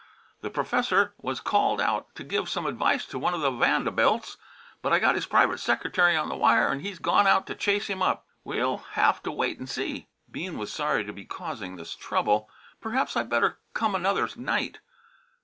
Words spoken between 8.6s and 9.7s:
haf to wait an'